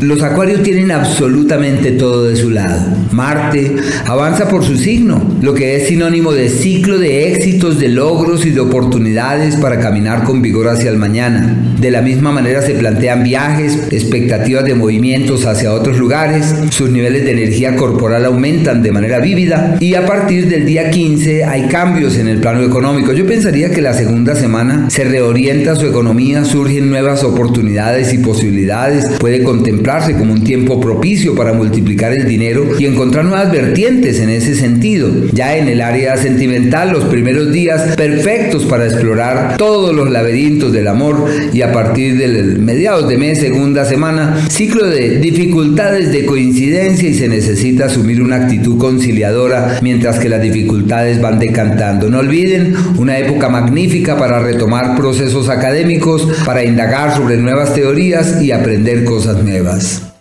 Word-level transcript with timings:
Los 0.00 0.22
acuarios 0.22 0.62
tienen 0.62 0.92
absolutamente 0.92 1.90
todo 1.90 2.28
de 2.28 2.36
su 2.36 2.50
lado. 2.50 2.86
Marte 3.10 3.74
avanza 4.06 4.48
por 4.48 4.62
su 4.64 4.76
signo, 4.76 5.20
lo 5.42 5.54
que 5.54 5.74
es 5.74 5.88
sinónimo 5.88 6.32
de 6.32 6.50
ciclo 6.50 7.00
de 7.00 7.32
éxitos, 7.32 7.80
de 7.80 7.88
logros 7.88 8.46
y 8.46 8.50
de 8.50 8.60
oportunidades 8.60 9.56
para 9.56 9.80
caminar 9.80 10.22
con 10.22 10.40
vigor 10.40 10.68
hacia 10.68 10.90
el 10.90 10.98
mañana. 10.98 11.74
De 11.80 11.90
la 11.90 12.00
misma 12.00 12.30
manera 12.30 12.62
se 12.62 12.74
plantean 12.74 13.24
viajes, 13.24 13.88
expectativas 13.90 14.64
de 14.64 14.76
movimientos 14.76 15.46
hacia 15.46 15.72
otros 15.72 15.98
lugares, 15.98 16.54
sus 16.70 16.90
niveles 16.90 17.24
de 17.24 17.32
energía 17.32 17.74
corporal 17.74 18.24
aumentan 18.24 18.84
de 18.84 18.92
manera 18.92 19.18
vívida 19.18 19.78
y 19.80 19.94
a 19.94 20.06
partir 20.06 20.48
del 20.48 20.64
día 20.64 20.90
15 20.90 21.42
hay 21.42 21.66
cambios 21.66 22.16
en 22.18 22.28
el 22.28 22.38
plano 22.38 22.62
económico. 22.62 23.12
Yo 23.12 23.26
pensaría 23.26 23.72
que 23.72 23.82
la 23.82 23.94
segunda 23.94 24.36
semana 24.36 24.90
se 24.90 25.02
reorienta 25.02 25.74
su 25.74 25.86
economía, 25.86 26.44
surgen 26.44 26.88
nuevas 26.88 27.24
oportunidades 27.24 28.12
y 28.12 28.18
posibilidades, 28.18 29.18
puede 29.18 29.42
contemplar 29.42 29.87
como 30.18 30.34
un 30.34 30.44
tiempo 30.44 30.78
propicio 30.78 31.34
para 31.34 31.54
multiplicar 31.54 32.12
el 32.12 32.28
dinero 32.28 32.66
y 32.78 32.84
encontrar 32.84 33.24
nuevas 33.24 33.50
vertientes 33.50 34.20
en 34.20 34.28
ese 34.28 34.54
sentido. 34.54 35.08
Ya 35.32 35.56
en 35.56 35.66
el 35.66 35.80
área 35.80 36.18
sentimental, 36.18 36.92
los 36.92 37.04
primeros 37.04 37.50
días 37.52 37.96
perfectos 37.96 38.66
para 38.66 38.84
explorar 38.84 39.56
todos 39.56 39.94
los 39.94 40.10
laberintos 40.10 40.72
del 40.74 40.88
amor 40.88 41.24
y 41.54 41.62
a 41.62 41.72
partir 41.72 42.18
del 42.18 42.58
mediados 42.58 43.08
de 43.08 43.16
mes, 43.16 43.38
segunda 43.38 43.86
semana, 43.86 44.46
ciclo 44.50 44.86
de 44.86 45.20
dificultades 45.20 46.12
de 46.12 46.26
coincidencia 46.26 47.08
y 47.08 47.14
se 47.14 47.28
necesita 47.28 47.86
asumir 47.86 48.20
una 48.20 48.36
actitud 48.36 48.76
conciliadora 48.76 49.78
mientras 49.80 50.18
que 50.18 50.28
las 50.28 50.42
dificultades 50.42 51.18
van 51.22 51.38
decantando. 51.38 52.10
No 52.10 52.18
olviden, 52.18 52.74
una 52.98 53.18
época 53.18 53.48
magnífica 53.48 54.18
para 54.18 54.38
retomar 54.40 54.96
procesos 54.96 55.48
académicos, 55.48 56.28
para 56.44 56.62
indagar 56.62 57.16
sobre 57.16 57.38
nuevas 57.38 57.72
teorías 57.72 58.42
y 58.42 58.52
aprender 58.52 59.04
cosas 59.04 59.42
nuevas. 59.42 59.77
sociais. 59.80 60.17